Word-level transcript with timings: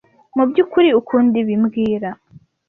Mubyukuri 0.35 0.87
ukunda 0.99 1.35
ibi 1.41 1.53
mbwira 1.61 2.09